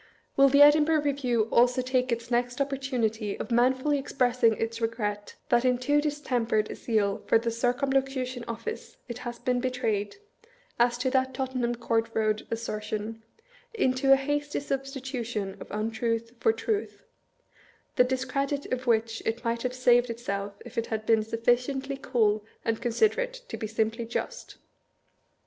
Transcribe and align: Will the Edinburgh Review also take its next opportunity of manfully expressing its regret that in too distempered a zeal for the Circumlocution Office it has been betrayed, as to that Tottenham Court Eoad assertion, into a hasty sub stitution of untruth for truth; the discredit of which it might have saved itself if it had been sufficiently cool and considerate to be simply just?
Will 0.35 0.49
the 0.49 0.63
Edinburgh 0.63 1.01
Review 1.03 1.43
also 1.51 1.83
take 1.83 2.11
its 2.11 2.31
next 2.31 2.59
opportunity 2.59 3.39
of 3.39 3.51
manfully 3.51 3.99
expressing 3.99 4.53
its 4.57 4.81
regret 4.81 5.35
that 5.49 5.63
in 5.63 5.77
too 5.77 6.01
distempered 6.01 6.71
a 6.71 6.75
zeal 6.75 7.21
for 7.27 7.37
the 7.37 7.51
Circumlocution 7.51 8.43
Office 8.47 8.97
it 9.07 9.19
has 9.19 9.37
been 9.37 9.59
betrayed, 9.59 10.15
as 10.79 10.97
to 10.97 11.11
that 11.11 11.35
Tottenham 11.35 11.75
Court 11.75 12.11
Eoad 12.15 12.47
assertion, 12.49 13.21
into 13.75 14.11
a 14.11 14.15
hasty 14.15 14.59
sub 14.59 14.85
stitution 14.85 15.61
of 15.61 15.69
untruth 15.69 16.31
for 16.39 16.51
truth; 16.51 17.03
the 17.95 18.03
discredit 18.03 18.73
of 18.73 18.87
which 18.87 19.21
it 19.23 19.43
might 19.43 19.61
have 19.61 19.75
saved 19.75 20.09
itself 20.09 20.55
if 20.65 20.79
it 20.79 20.87
had 20.87 21.05
been 21.05 21.21
sufficiently 21.21 21.95
cool 21.95 22.43
and 22.65 22.81
considerate 22.81 23.43
to 23.49 23.55
be 23.55 23.67
simply 23.67 24.07
just? 24.07 24.57